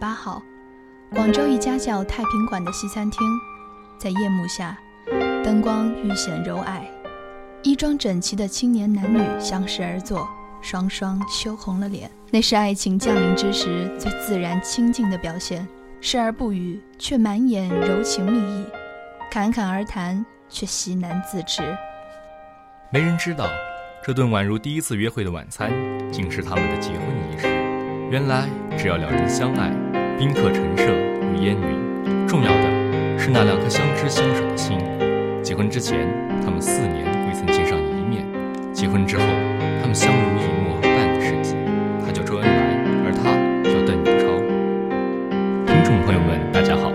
[0.00, 0.42] 八号，
[1.10, 3.20] 广州一家叫太平馆的西餐厅，
[3.98, 4.74] 在夜幕下，
[5.44, 6.90] 灯光愈显柔矮，
[7.62, 10.26] 衣装整齐的青年男女相视而坐，
[10.62, 12.10] 双双羞红了脸。
[12.30, 15.68] 那是爱情降临之时最自然清静的表现，
[16.00, 18.64] 视而不语，却满眼柔情蜜意；
[19.30, 21.76] 侃侃而谈，却惜难自持。
[22.90, 23.46] 没人知道，
[24.02, 25.70] 这顿宛如第一次约会的晚餐，
[26.10, 27.19] 竟是他们的结婚。
[28.10, 29.70] 原来，只要两人相爱，
[30.18, 32.26] 宾客陈设如烟云。
[32.26, 34.76] 重要的是那两颗相知相守的心。
[35.44, 35.96] 结婚之前，
[36.44, 38.24] 他们四年未曾见上一面；
[38.72, 39.22] 结婚之后，
[39.80, 41.54] 他们相濡以沫半个世纪。
[42.04, 43.30] 他叫周恩来，而她
[43.70, 45.72] 叫邓颖超。
[45.72, 46.90] 听众朋友们，大家好，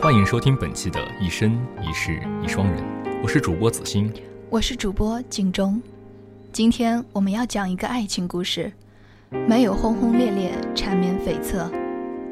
[0.00, 1.50] 欢迎收听本期的《一生
[1.82, 2.78] 一世一双人》，
[3.24, 4.08] 我是主播子欣，
[4.48, 5.82] 我是主播景中。
[6.52, 8.70] 今天我们要讲一个爱情故事。
[9.30, 11.70] 没有轰轰烈烈、缠绵悱恻，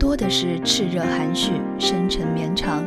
[0.01, 2.83] 多的是炽热含蓄、深沉绵长。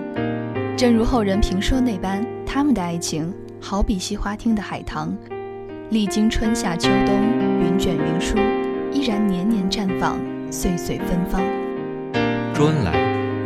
[0.76, 5.16] 正如后人评说那般，他们的爱情好比西花厅的海棠，
[5.92, 7.16] 历经春夏秋冬、
[7.62, 8.38] 云卷云舒，
[8.92, 10.20] 依然年年绽放、
[10.52, 11.42] 岁岁芬芳。
[12.54, 12.94] 周恩来，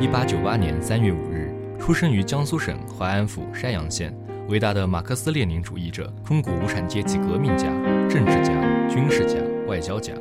[0.02, 4.11] 一八九八年三月五日出生于江苏省淮安府山阳县，
[4.49, 7.67] 伟大的马克思列宁主义者，中国无产阶级革命家、
[8.09, 8.52] 政治家、
[8.89, 9.36] 军事家、
[9.67, 10.11] 外交家。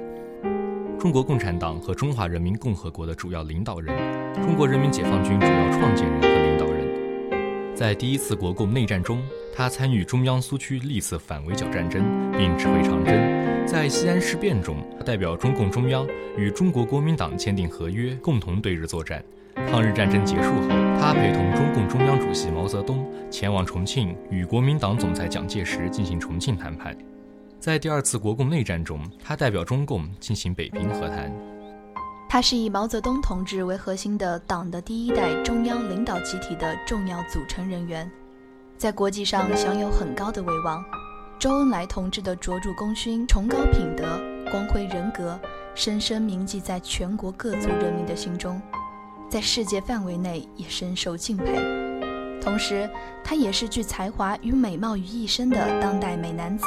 [1.04, 3.94] 中国共产党和中华人民共和国的主要领导人，
[4.36, 7.76] 中国人民解放军主要创建人和领导人。
[7.76, 9.22] 在第一次国共内战中，
[9.54, 12.02] 他参与中央苏区历次反围剿战争，
[12.38, 13.14] 并指挥长征。
[13.66, 16.06] 在西安事变中，他代表中共中央
[16.38, 19.22] 与中国国民党签订合约，共同对日作战。
[19.70, 26.96] 抗日战争结束后，他陪同中共中央主席毛泽东前往重庆，与国民党总裁蒋介石进行重庆谈判。
[27.64, 31.34] 在第二次国共内战中，他代表中共进行北平和谈。
[32.28, 38.10] 他是以毛泽东同志为核心的党的第一代中央领导集体的重要组成人员，
[38.76, 40.84] 在国际上享有很高的威望。
[41.38, 44.20] 周恩来同志的卓著功勋、崇高品德、
[44.50, 45.40] 光辉人格，
[45.74, 48.60] 深深铭记在全国各族人民的心中，
[49.30, 51.54] 在世界范围内也深受敬佩。
[52.42, 52.86] 同时，
[53.24, 56.66] 他也是具才华与美貌于一身的当代美男子。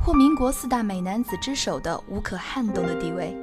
[0.00, 3.36] 获民国四大美男子之首的无可撼动的地位，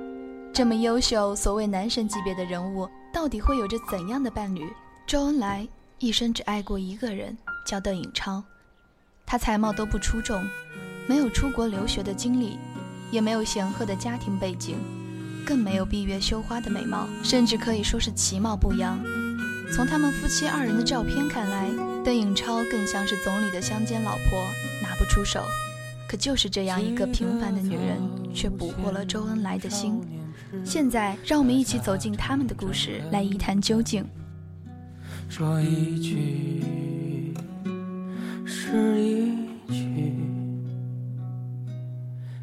[0.53, 4.67] 这么优秀，所谓男神级别的人物，到底会有着怎样的伴侣？
[5.05, 5.67] 周恩来
[5.99, 8.43] 一生只爱过一个人，叫邓颖超。
[9.25, 10.43] 他才貌都不出众，
[11.07, 12.57] 没有出国留学的经历，
[13.11, 14.75] 也没有显赫的家庭背景，
[15.45, 18.99] 更没有闭月羞花的美貌，甚至可以说是其貌不扬。
[19.75, 21.69] 从他们夫妻二人的照片看来，
[22.03, 24.39] 邓颖超更像是总理的乡间老婆，
[24.81, 25.43] 拿不出手。
[26.07, 27.99] 可就是这样一个平凡的女人，
[28.33, 30.01] 却捕获了周恩来的心。
[30.63, 34.05] 现在，让我们一起走进他们的故事，来一探究竟。
[35.27, 37.33] 说一句
[38.45, 39.33] 是一
[39.67, 40.13] 句，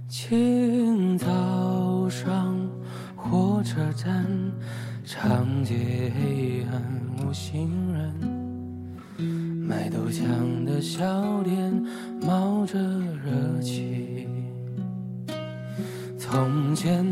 [0.09, 2.55] 清早上
[3.17, 4.27] 火车站，
[5.05, 6.83] 长街黑暗
[7.25, 8.13] 无行人。
[9.67, 11.73] 卖豆浆的小店
[12.21, 12.79] 冒着
[13.25, 14.27] 热气，
[16.19, 17.05] 从前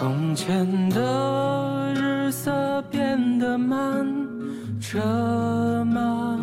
[0.00, 4.06] 从前的日色变得慢。
[4.80, 4.98] 车
[5.84, 6.38] 马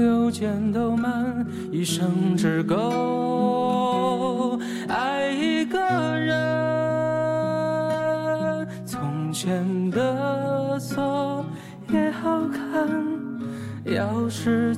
[0.00, 5.80] 邮件都慢，一生只够爱一个
[6.16, 6.38] 人。
[8.86, 11.44] 从前的锁
[11.92, 12.88] 也好看，
[13.86, 14.69] 钥匙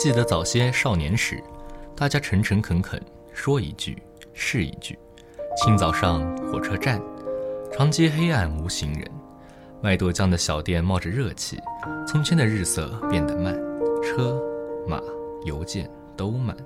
[0.00, 1.44] 记得早些少年时，
[1.94, 2.98] 大家诚诚恳恳，
[3.34, 4.02] 说一句
[4.32, 4.98] 是一句。
[5.58, 6.98] 清早上火车站，
[7.70, 9.04] 长街黑暗无行人，
[9.82, 11.58] 卖豆浆的小店冒着热气。
[12.08, 13.54] 从前的日色变得慢，
[14.02, 14.42] 车
[14.88, 14.98] 马
[15.44, 15.86] 邮件
[16.16, 16.56] 都慢，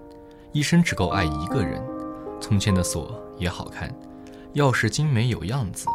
[0.52, 1.82] 一生只够爱一个人。
[2.40, 3.92] 从前的锁也好看，
[4.54, 5.88] 钥匙精美有样子，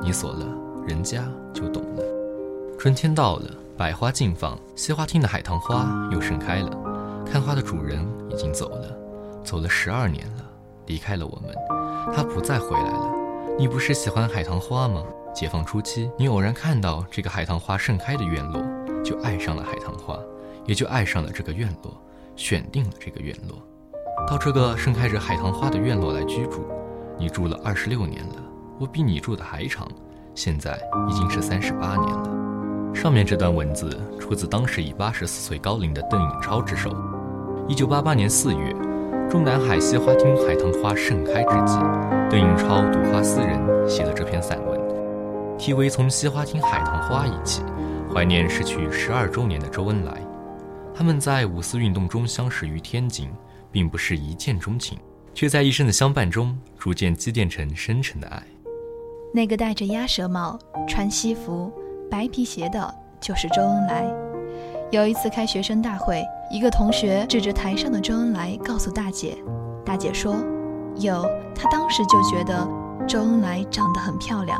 [0.00, 0.46] 你锁了，
[0.86, 2.02] 人家就懂了。
[2.78, 3.50] 春天到了。
[3.78, 6.70] 百花竞放，西花厅的海棠花又盛开了。
[7.24, 8.92] 看花的主人已经走了，
[9.44, 10.42] 走了十二年了，
[10.86, 11.54] 离开了我们，
[12.12, 13.08] 他不再回来了。
[13.56, 15.04] 你不是喜欢海棠花吗？
[15.32, 18.60] 解放初期，你偶然看到这个海棠花盛开的院落，
[19.04, 20.18] 就爱上了海棠花，
[20.66, 22.02] 也就爱上了这个院落，
[22.34, 23.62] 选定了这个院落，
[24.26, 26.66] 到这个盛开着海棠花的院落来居住。
[27.16, 28.42] 你住了二十六年了，
[28.80, 29.86] 我比你住的还长，
[30.34, 30.76] 现在
[31.08, 32.37] 已经是三十八年了。
[32.94, 33.88] 上面这段文字
[34.18, 36.94] 出自当时已八十四岁高龄的邓颖超之手。
[37.68, 38.74] 一九八八年四月，
[39.30, 41.78] 中南海西花厅海棠花盛开之际，
[42.30, 44.80] 邓颖超睹花思人，写了这篇散文，
[45.58, 47.62] 题为《从西花厅海棠花忆起》，
[48.12, 50.20] 怀念逝去十二周年的周恩来。
[50.94, 53.30] 他们在五四运动中相识于天津，
[53.70, 54.98] 并不是一见钟情，
[55.34, 58.42] 却在一生的相伴中逐渐积淀成深沉的爱。
[59.32, 60.58] 那个戴着鸭舌帽、
[60.88, 61.70] 穿西服。
[62.10, 64.04] 白皮鞋的就是周恩来。
[64.90, 69.36] 有一次开学生大会，一个同学指着台上的周恩来告诉大姐，
[69.84, 70.36] 大姐说
[70.96, 71.24] ：“有。”
[71.54, 72.66] 他当时就觉得
[73.06, 74.58] 周恩来长得很漂亮。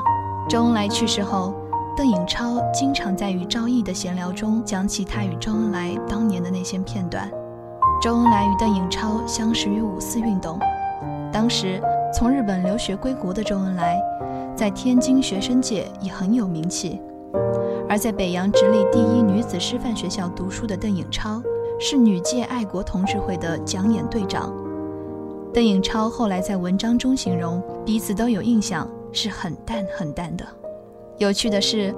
[0.49, 1.55] 周恩来去世后，
[1.97, 7.31] 邓颖超经常在与赵毅的闲聊中讲起他与周恩来当年的那些片段。
[8.03, 10.59] 周恩来与邓颖超相识于五四运动，
[11.33, 11.81] 当时
[12.13, 13.97] 从日本留学归国的周恩来，
[14.57, 17.01] 在天津学生界也很有名气。
[17.89, 21.43] 而在北洋直隶第一女子师范学校读书的邓颖超，
[21.81, 24.53] 是女界爱国同志会的讲演队长。
[25.55, 30.45] 邓颖超后来在文章中形容，彼此都有印象，是很淡很淡的。
[31.17, 31.95] 有趣的是，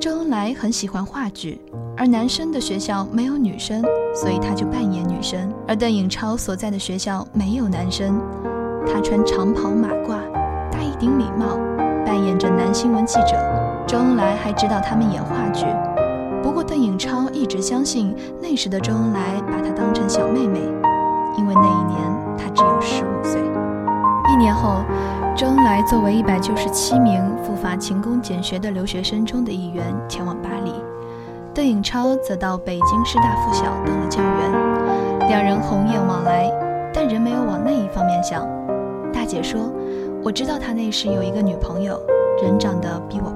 [0.00, 1.60] 周恩来很喜欢话剧，
[1.98, 3.82] 而男生的学校没有女生，
[4.14, 8.18] 所以他就扮演女生；而邓颖超所在的学校没有男生，
[8.86, 10.18] 他穿长袍马褂，
[10.72, 11.58] 戴一顶礼帽，
[12.06, 13.65] 扮演着男新闻记者。
[13.86, 15.64] 周恩来还指导他们演话剧，
[16.42, 18.12] 不过邓颖超一直相信
[18.42, 20.58] 那时的周恩来把她当成小妹妹，
[21.38, 22.00] 因为那一年
[22.36, 23.40] 她只有十五岁。
[24.32, 24.82] 一年后，
[25.36, 30.72] 周恩来作为一百九十七名赴法勤工俭学的留学生中的一员前往巴黎，
[31.54, 36.50] 邓颖超则到北京师大附小当了教员，两人鸿雁往来，
[36.92, 38.44] 但仍没有往那一方面想。
[39.12, 39.60] 大姐说
[40.24, 41.96] ：“我知道他那时有一个女朋友。”
[42.42, 43.32] 人长得比我，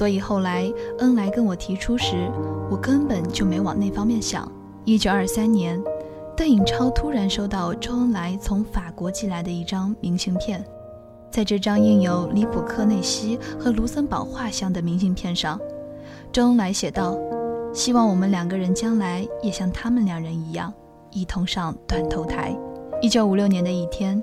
[0.00, 0.66] 所以后来
[1.00, 2.32] 恩来跟我提出时，
[2.70, 4.50] 我根本就没往那方面想。
[4.86, 5.78] 一九二三年，
[6.34, 10.64] 邓颖超突然收到周恩来从法国寄来的一张明信片，
[11.30, 15.60] 在这张印有里普克内西和卢森堡画像的明信片上，
[16.32, 17.18] 周恩来写道
[17.74, 20.72] ：“希望我们两个人将来也像他们两人一样，
[21.10, 22.56] 一同上断头台。”
[23.02, 24.22] 一九五六年的一天，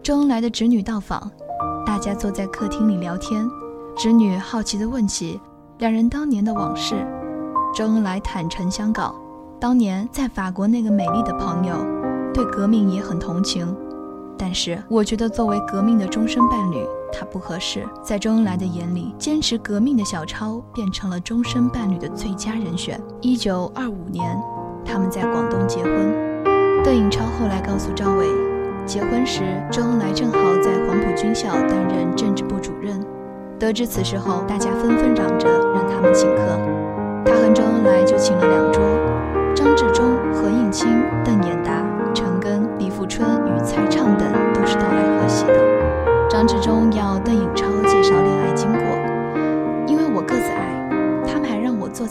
[0.00, 1.28] 周恩来的侄女到访。
[1.84, 3.44] 大家坐在客厅里聊天，
[3.98, 5.40] 侄女好奇地问起
[5.78, 7.04] 两人当年的往事。
[7.74, 9.12] 周恩来坦诚相告，
[9.58, 11.74] 当年在法国那个美丽的朋友，
[12.32, 13.76] 对革命也很同情，
[14.38, 17.84] 但是我觉得作为革命的终身伴侣，他不合适。
[18.00, 23.00] 在周恩来的眼里，坚持革命的小超变成了终身伴侣的最佳人选。
[23.20, 24.40] 一九二五年，
[24.84, 26.14] 他们在广东结婚。
[26.84, 28.28] 邓颖超后来告诉赵伟。
[28.86, 33.04] 结婚时，周恩来正好在黄埔军校担任政治部主任。
[33.58, 36.42] 得知此事后大家纷纷嚷着让他们请客。
[37.24, 38.82] 他和周恩来就请了两桌
[39.54, 40.88] 张治中何应钦
[41.24, 41.84] 邓演达
[42.14, 46.28] 陈赓李富春与蔡畅等都是到来贺喜的。
[46.30, 46.77] 张治中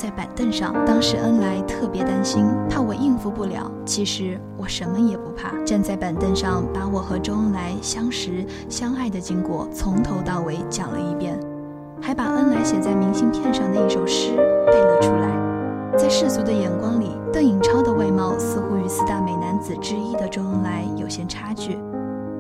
[0.07, 0.73] 在板凳上。
[0.85, 3.69] 当时恩来特别担心，怕我应付不了。
[3.85, 11.37] 其实我什么也不怕，站在板凳上，把我和周恩来相识、相爱的经过从头到尾讲了一遍，
[12.01, 14.31] 还把恩来写在明信片上的一首诗
[14.67, 15.97] 背了出来。
[15.97, 21.77] 在世俗的眼光里，邓颖超的外貌似乎与四大美男子之一的周恩来有些差距。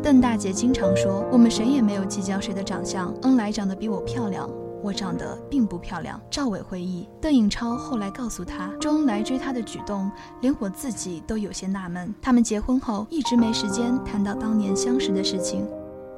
[0.01, 4.49] 邓大姐经常说，我们谁也没有计较谁的长相，恩来长得比我漂亮。
[4.83, 6.19] 我长得并不漂亮。
[6.29, 12.13] 赵伟回忆，邓颖超后来告诉他，周恩来追她的举动，连我自己都有些纳闷。
[12.21, 15.67] 他们结婚后一直没时间谈到当年相识的事情，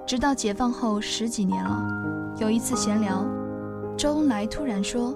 [0.06, 3.26] 直到解放后十几年了，有一次闲聊，
[3.98, 5.16] 周恩来突然说：“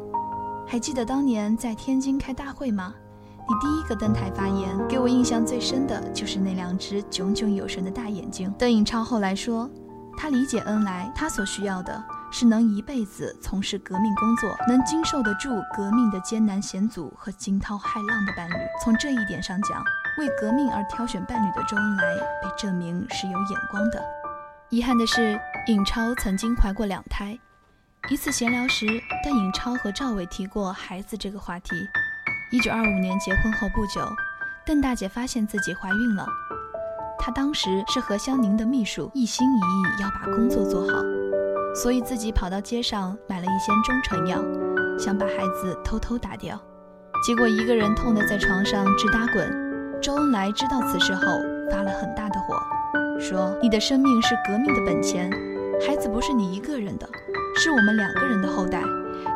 [0.65, 2.93] 还记得当年在天津开大会吗？
[3.45, 9.69] 你第一个登台发言，给我印象最深的就是那两只炯炯有神的大眼睛。”邓颖超后来说，
[10.17, 12.03] 他理解恩来，他所需要的。
[12.35, 18.53] 是能一辈子从事革命工作，能经受得住革命的艰难险阻和惊涛骇浪的伴侣。
[18.83, 19.83] 从这一点上讲，
[20.17, 24.03] 为革命而挑选伴侣的周恩来被证明是有眼光的。
[24.69, 27.37] 遗憾的是，尹超曾经怀过两胎。
[28.09, 28.87] 一次闲聊时，
[29.23, 31.75] 邓颖超和赵伟提过孩子这个话题。
[32.51, 34.11] 一九二五年结婚后不久，
[34.65, 36.25] 邓大姐发现自己怀孕了。
[37.19, 40.99] 她当时是何香凝的秘书，一心一意要把工作做好。
[41.73, 44.37] 所以自己跑到街上买了一些中成药，
[44.97, 46.59] 想把孩子偷偷打掉，
[47.25, 49.99] 结果一个人痛得在床上直打滚。
[50.01, 51.21] 周恩来知道此事后
[51.71, 52.55] 发了很大的火，
[53.19, 55.31] 说：“你的生命是革命的本钱，
[55.87, 57.09] 孩子不是你一个人的，
[57.55, 58.83] 是我们两个人的后代，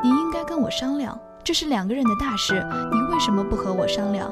[0.04, 2.54] 你应该跟我商量，这是两个人的大事，
[2.92, 4.32] 你为什么不和我商量？”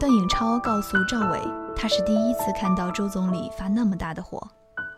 [0.00, 1.40] 邓颖超告诉赵伟，
[1.76, 4.42] 他是第一次看到周总理发那么大的火。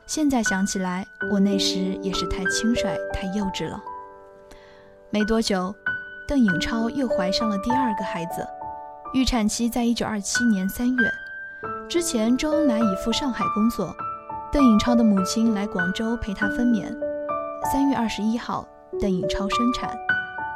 [0.09, 3.79] 现在想起来，我那时也是太轻率、太幼稚了。
[5.11, 5.75] 没多久，
[6.27, 8.43] 邓颖超又怀上了第二个孩子，
[9.13, 11.11] 预产期在一九二七年三月。
[11.91, 13.95] 之前周恩来已赴上海工作，
[14.51, 16.87] 邓颖超的母亲来广州陪他分娩。
[17.71, 18.67] 三月二十一号，
[18.99, 19.95] 邓颖超生产，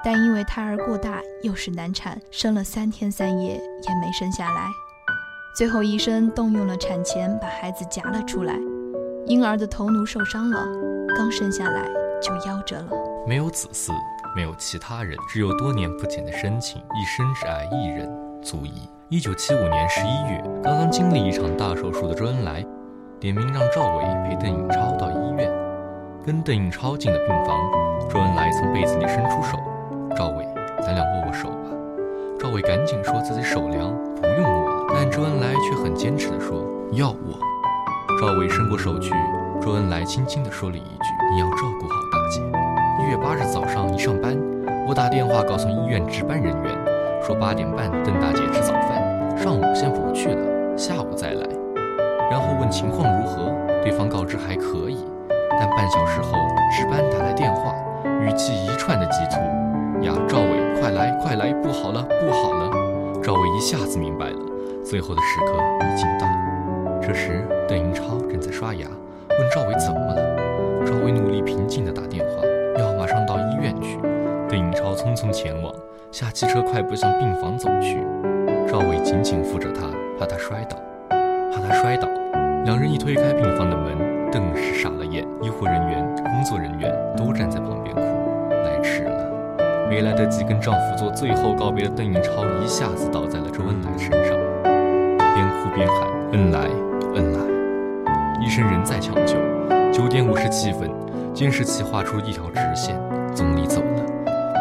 [0.02, 4.66] 但因为胎儿过大，又是难产，生了三天三夜也没生下来。
[5.54, 8.58] 最后医生动用了产钳，把孩子夹了出来。
[9.26, 10.66] 婴儿的头颅受伤了，
[11.16, 11.88] 刚生下来
[12.20, 12.90] 就夭折了。
[13.26, 13.92] 没有子嗣，
[14.34, 18.10] 没有其他人，只有多年不减的深情，一生只爱一人，
[18.42, 18.88] 足矣。
[19.08, 22.64] 一九七五年十一月，刚刚经历一场大手术的周恩来，
[23.20, 25.48] 点名让赵伟陪邓颖超到医院。
[26.26, 27.56] 跟邓颖超进了病房，
[28.10, 29.56] 周恩来从被子里伸出手
[30.16, 30.44] ：“赵伟，
[30.80, 31.70] 咱俩握握手吧。”
[32.40, 34.86] 赵伟赶紧说自己手凉，不用握了。
[34.92, 37.38] 但周恩来却很坚持地说：“要握。”
[38.22, 39.12] 赵伟伸过手去，
[39.60, 42.40] 周恩来轻轻地说了一句：“你要照顾好大姐。”
[43.02, 44.38] 一月八日早上一上班，
[44.86, 46.72] 我打电话告诉医院值班人员，
[47.26, 51.48] 说八点半邓大姐吃早饭，上午先不去了，下午再来。
[52.30, 53.50] 然后问情况如何，
[53.82, 54.98] 对方告知还可以。
[55.58, 56.38] 但半小时后，
[56.70, 57.74] 值班打来电话，
[58.20, 59.40] 语气一串的急促
[60.06, 62.70] ：“呀，赵伟，快来，快来，不好了，不好了！”
[63.20, 64.38] 赵伟一下子明白了，
[64.84, 65.54] 最后的时刻
[65.92, 66.61] 已经到了。
[67.02, 68.86] 这时，邓颖超正在刷牙，
[69.28, 70.86] 问赵伟怎么了。
[70.86, 72.42] 赵伟努力平静地打电话，
[72.78, 73.98] 要马上到医院去。
[74.48, 75.74] 邓颖超匆匆前往，
[76.12, 77.98] 下汽车快步向病房走去。
[78.68, 79.82] 赵伟紧紧扶着她，
[80.16, 80.76] 怕她摔倒，
[81.50, 82.08] 怕她摔倒。
[82.64, 85.26] 两人一推开病房的门，顿时傻了眼。
[85.42, 88.02] 医护人员、工作人员都站在旁边哭。
[88.64, 96.68] 来迟了，没来得及跟丈夫做最后告别的邓颖超一下子倒在了周恩来身上，边哭边喊：“恩来。”
[97.14, 97.40] 恩来，
[98.44, 99.36] 医生仍在抢救。
[99.92, 100.90] 九点五十七分，
[101.34, 102.98] 监视器画出一条直线，
[103.34, 104.02] 总理走了。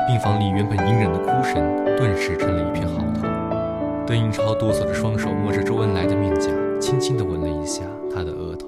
[0.08, 1.55] 病房里原本隐忍的哭声，
[1.96, 3.25] 顿时成了一片嚎啕。
[4.05, 8.67] 邓颖超哆嗦着双手摸着周恩来的面颊，轻轻地吻了一下他的额头。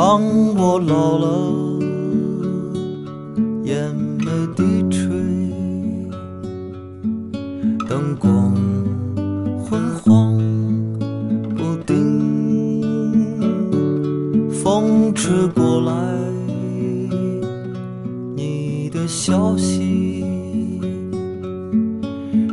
[0.00, 0.22] 当
[0.54, 1.26] 我老了，
[3.64, 3.92] 眼
[4.24, 5.08] 眉低垂，
[7.88, 8.54] 灯光
[9.64, 10.38] 昏黄
[11.56, 11.96] 不定，
[14.52, 15.92] 风吹过来，
[18.36, 20.24] 你的消息，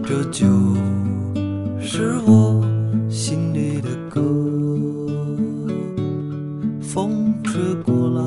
[0.04, 0.50] 这就
[1.80, 2.66] 是我
[3.08, 4.20] 心里的歌。
[6.82, 7.25] 风
[7.56, 8.22] 吹过来，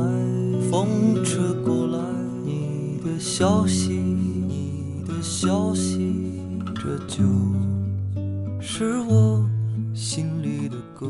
[0.70, 1.98] 风吹过来，
[2.46, 6.40] 你的消息，你的消息，
[6.74, 7.22] 这就
[8.58, 9.46] 是我
[9.94, 11.06] 心里的歌。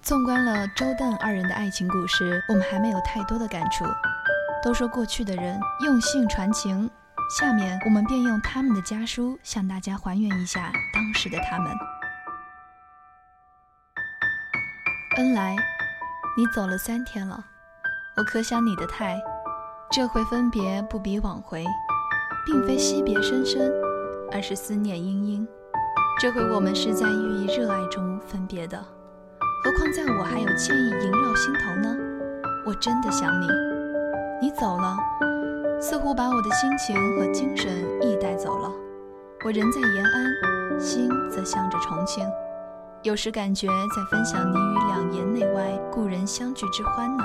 [0.00, 3.84] 纵观了周邓二人的爱情故事，我们还没有太多的感触。
[4.62, 6.90] 都说过去的人用信传情，
[7.28, 11.70] 下面我们便用他们的家书向大家还原一下当时的他们。
[15.18, 15.54] 恩来，
[16.38, 17.44] 你走了三天了，
[18.16, 19.14] 我可想你的太。
[19.90, 21.66] 这回分别不比往回，
[22.46, 23.70] 并非惜别深深，
[24.32, 25.46] 而是思念殷殷。
[26.18, 28.82] 这回我们是在寓意热爱中分别的。
[29.62, 31.94] 何况在我还有歉意萦绕心头呢？
[32.64, 33.46] 我真的想你，
[34.40, 34.96] 你走了，
[35.80, 37.70] 似乎把我的心情和精神
[38.02, 38.70] 亦带走了。
[39.44, 42.28] 我人在延安，心则向着重庆，
[43.02, 47.24] 有时感觉在分享你与两岩内外故人相聚之欢呢。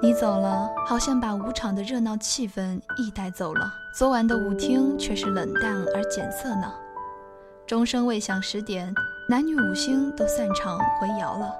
[0.00, 3.70] 你走了，好像把舞场的热闹气氛亦带走了。
[3.94, 6.72] 昨晚的舞厅却是冷淡而简色呢。
[7.66, 8.94] 钟声未响十点。
[9.28, 11.52] 男女五星都散场回窑了，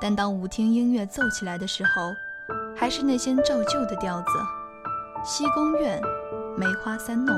[0.00, 2.14] 但当舞厅音乐奏起来的时候，
[2.76, 4.26] 还是那些照旧的调子。
[5.24, 6.00] 西宫院，
[6.58, 7.32] 梅花三弄。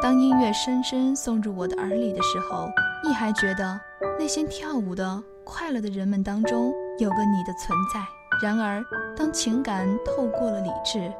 [0.00, 2.66] 当音乐深深送入我的耳里的时候，
[3.02, 3.78] 亦还觉得
[4.18, 8.00] 那些跳舞的快乐的人们当中有个你的存在。
[8.42, 8.82] 然而，
[9.14, 11.12] 当情感透过了理智，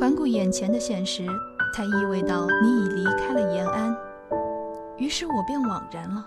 [0.00, 1.26] 环顾眼前的现实，
[1.74, 3.94] 才意味到你已离开了延安。
[4.96, 6.26] 于是我便惘然了。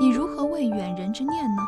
[0.00, 1.62] 你如何为远人之念呢？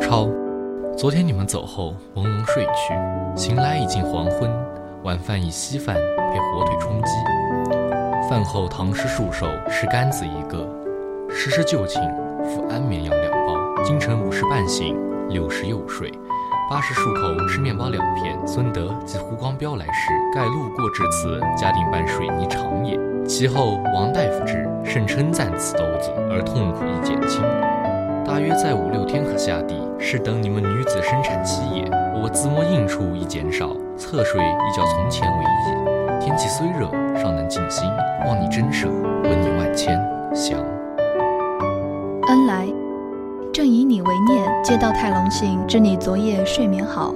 [0.00, 0.28] 超，
[0.98, 2.92] 昨天你们走后，朦胧睡去，
[3.36, 4.50] 醒来已近黄昏，
[5.04, 7.12] 晚饭以稀饭配火腿充饥。
[8.28, 10.68] 饭后唐诗数首，诗干子一个。
[11.30, 12.02] 时时就寝，
[12.42, 13.54] 服安眠药两包。
[13.84, 14.96] 今晨五时半醒，
[15.28, 16.10] 六时又睡。
[16.68, 18.36] 八时漱口，吃面包两片。
[18.44, 22.98] 孙德及胡光标来时，盖路过至此，家定办水泥厂也。
[23.24, 27.40] 其后王大夫至，甚称赞此兜子，而痛苦亦减轻。
[28.28, 31.90] 大约在五六天可下地，是等你们女子生产期也。
[32.14, 36.20] 我自摸应处已减少，侧睡亦较从前为宜。
[36.20, 37.88] 天气虽热，尚能静心。
[38.26, 38.86] 望你真舍，
[39.22, 39.98] 闻你万千
[40.34, 40.58] 祥。
[42.26, 42.66] 恩来。
[43.50, 47.14] 正以你为念，接到太隆信，知你昨夜睡眠好，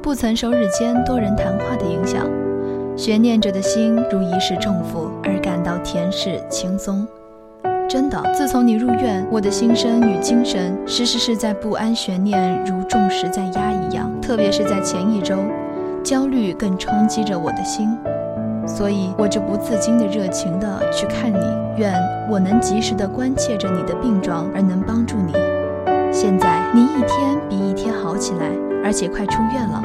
[0.00, 2.24] 不曾受日间多人谈话的影响，
[2.96, 7.04] 悬念着的心如一世重负，而感到恬适轻松。
[7.92, 15.36] 真的，自从你入院，我的心身与精神时时是在不安悬念如重石在压一样，特别是在前一周，
[16.02, 17.94] 焦虑更冲击着我的心，
[18.66, 21.36] 所以我就不自禁的热情的去看你，
[21.76, 21.92] 愿
[22.30, 25.34] 我能及时的关切着你的病状，而能帮助你。
[26.10, 28.46] 现在你一天比一天好起来，
[28.82, 29.82] 而且快出院了，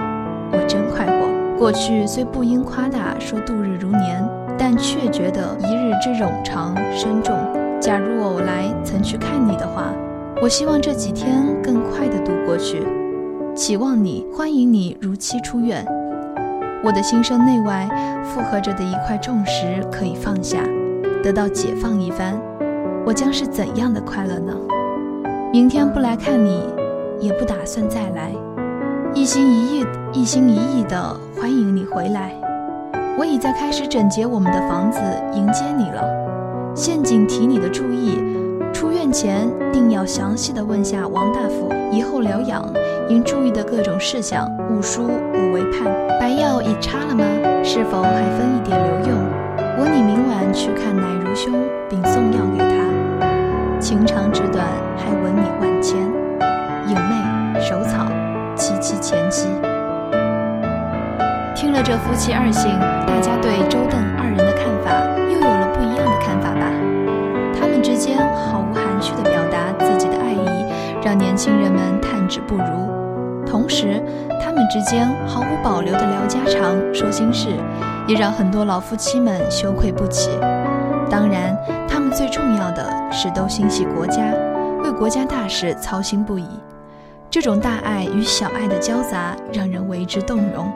[0.53, 1.59] 我真快活。
[1.59, 4.25] 过去虽不应夸大说度日如年，
[4.57, 7.35] 但却觉得一日之冗长深重。
[7.79, 9.93] 假如我来曾去看你的话，
[10.41, 12.81] 我希望这几天更快的度过去，
[13.55, 15.85] 期望你欢迎你如期出院。
[16.83, 17.87] 我的心身内外
[18.23, 20.59] 附合着的一块重石可以放下，
[21.23, 22.33] 得到解放一番，
[23.05, 24.53] 我将是怎样的快乐呢？
[25.53, 26.63] 明天不来看你，
[27.19, 28.31] 也不打算再来，
[29.13, 32.33] 一心一意、一心一意的欢迎你回来。
[33.17, 34.99] 我已在开始整洁我们的房子
[35.33, 36.36] 迎接你了。
[36.77, 38.21] 陷阱提你的注意，
[38.71, 42.63] 出院前定要详细的问下王大夫以后疗养
[43.09, 45.91] 应注意的各种事项，勿疏勿为盼。
[46.19, 47.25] 白药已插了吗？
[47.63, 49.17] 是否还分一点留用？
[49.79, 51.51] 我拟明晚去看乃如兄，
[51.89, 53.79] 并送药给他。
[53.79, 54.63] 情长纸短，
[54.95, 55.97] 还闻你万千。
[56.85, 58.05] 影妹手草，
[58.55, 59.47] 七七前妻。
[61.55, 62.69] 听了这夫妻二姓，
[63.07, 63.99] 大家对周邓
[71.17, 74.01] 年轻人们叹之不如；同时，
[74.41, 77.49] 他们之间毫无保留的聊家常、说心事，
[78.07, 80.29] 也让很多老夫妻们羞愧不起。
[81.09, 81.57] 当然。
[81.89, 84.21] 他们最重要的是都心系国家，
[84.83, 86.45] 为国家大事操心不已。
[87.27, 90.71] 这种大爱与小爱的交杂，让人为之动容。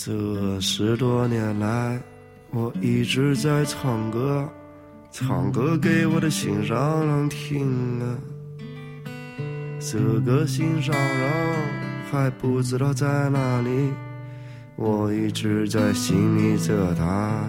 [0.00, 2.00] 这十多年来。
[2.50, 4.48] 我一直在唱歌，
[5.10, 8.16] 唱歌给我的心上人听啊。
[9.80, 11.32] 这个心上人
[12.10, 13.90] 还不知道在哪里，
[14.76, 17.44] 我一直在心里着他。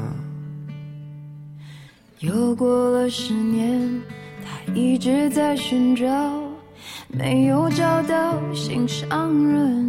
[2.18, 4.02] 又过了十年，
[4.44, 6.04] 他一直在寻找，
[7.08, 9.89] 没有找到心上人。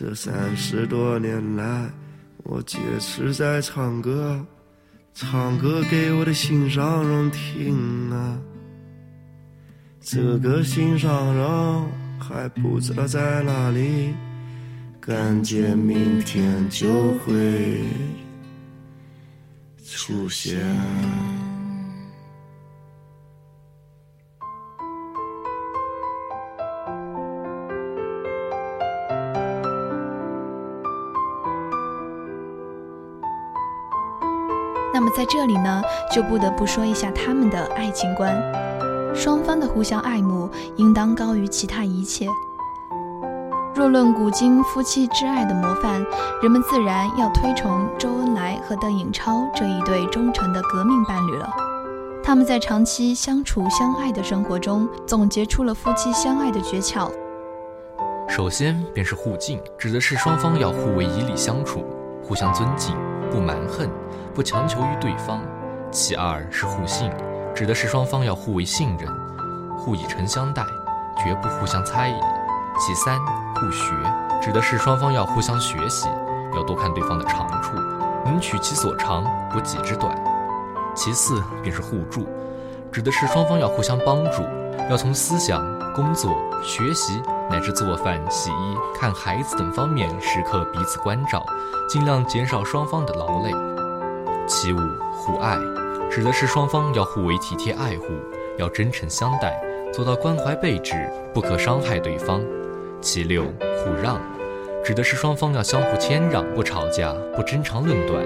[0.00, 1.90] 这三十多年来，
[2.44, 4.42] 我坚持在唱歌，
[5.12, 8.40] 唱歌给我的心上人听啊。
[10.00, 14.14] 这个心上人还不知道在哪里，
[15.02, 17.84] 感觉明天就会。
[19.84, 20.58] 出现。
[35.20, 38.34] 在这里呢，就不得不说一下他们的爱情观，
[39.14, 42.26] 双方的互相爱慕应当高于其他一切。
[43.74, 46.02] 若论古今夫妻之爱的模范，
[46.40, 51.50] 人们自然要推崇周恩来和邓颖超这一对忠诚的革命伴侣了。
[52.24, 57.10] 他们在长期相处相爱的生活中，总结出了夫妻相爱的诀窍。
[58.26, 61.84] 首先便是互敬，指的是双方要互为以礼相处，
[62.22, 62.96] 互相尊敬，
[63.30, 63.88] 不蛮横，
[64.34, 65.40] 不强求于对方。
[65.90, 67.10] 其二是互信，
[67.54, 69.08] 指的是双方要互为信任，
[69.78, 70.62] 互以诚相待，
[71.16, 72.14] 绝不互相猜疑。
[72.78, 73.18] 其三。
[73.56, 73.92] 互学
[74.40, 76.08] 指的是双方要互相学习，
[76.56, 77.76] 要多看对方的长处，
[78.24, 80.16] 能取其所长，不己之短。
[80.94, 82.26] 其四便是互助，
[82.90, 84.42] 指的是双方要互相帮助，
[84.88, 85.62] 要从思想、
[85.94, 91.44] 工作、学习乃至做饭、洗衣、看孩子等方面时刻彼此关照，
[91.88, 93.50] 尽量减少双方的劳累。
[94.46, 94.78] 其五
[95.12, 95.58] 互爱，
[96.10, 98.06] 指的是双方要互为体贴爱护，
[98.56, 99.60] 要真诚相待，
[99.92, 100.94] 做到关怀备至，
[101.34, 102.40] 不可伤害对方。
[103.00, 104.20] 其六互让，
[104.84, 108.24] 指的是双方要相互谦让，不吵架，不争长论短，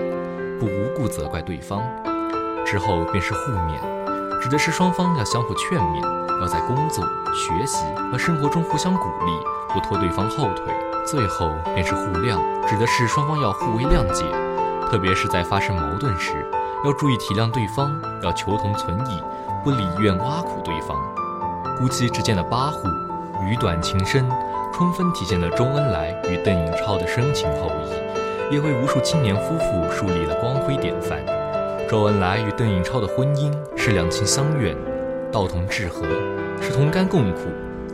[0.59, 1.83] 不无故责怪对方。
[2.67, 3.79] 之后便是互勉，
[4.45, 6.03] 指的是双方要相互劝勉，
[6.39, 7.03] 要在工作、
[7.33, 9.33] 学习和生活中互相鼓励，
[9.73, 10.67] 不拖对方后腿。
[11.07, 14.23] 最后便是互谅，指的是双方要互为谅解，
[14.91, 16.47] 特别是在发生矛盾时，
[16.85, 19.19] 要注意体谅对方，要求同存异，
[19.65, 20.95] 不理怨挖苦对方。
[21.79, 22.87] 夫妻之间的八互，
[23.47, 24.29] 语短情深。
[24.75, 31.19] 充分体现了周恩来与邓颖超的深情厚谊，也为无数青年夫妇树立了光辉典范。
[31.95, 34.75] 周恩来与邓颖超的婚姻是两情相悦，
[35.31, 36.05] 道同志合，
[36.61, 37.43] 是同甘共苦，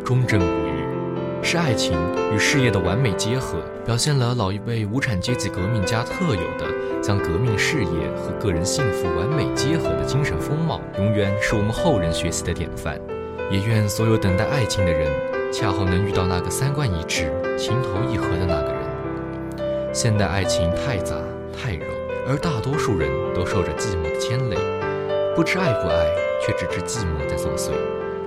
[0.02, 1.98] 忠贞不渝，是爱情
[2.34, 6.64] 与事业的完美结合，表现了老一辈无产阶级革命家特有的
[7.02, 12.98] 将革命事业和个人幸福完美结合的精神风貌，永远是我们后人学习的典范。
[13.50, 15.12] 也愿所有等待爱情的人。
[15.52, 19.92] 恰好能遇到那个三观一致、情投意合的那个人。
[19.92, 21.16] 现代爱情太杂
[21.52, 21.84] 太柔，
[22.26, 24.56] 而大多数人都受着寂寞的牵累，
[25.34, 26.06] 不知爱不爱，
[26.40, 27.72] 却只知寂寞在作祟；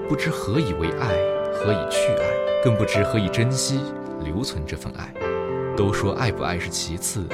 [0.10, 1.10] 不知何以为爱，
[1.53, 3.79] 何以去爱，更不知何以珍惜、
[4.23, 5.13] 留存这份爱。
[5.75, 7.25] 都说爱不爱是其次，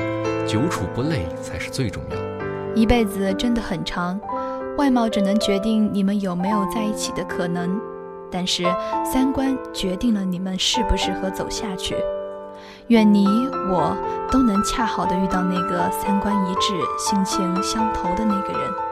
[0.47, 2.17] 久处不累才是最重要。
[2.75, 4.19] 一辈子真的很长，
[4.77, 7.79] 外貌只能决定你们有没有在一起的可能。
[8.31, 8.63] 但是
[9.03, 11.95] 三观决定了你们适不适合走下去。
[12.89, 13.27] 愿你
[13.69, 13.95] 我
[14.31, 18.88] 都能恰好的遇到那个三观一致、性情相投的那个人。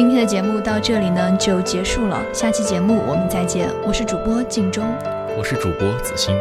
[0.00, 3.68] 今天的节目到这里呢就结束了，下期节目我们再见。
[3.86, 4.90] 我是主播静中，
[5.36, 6.34] 我是主播子欣。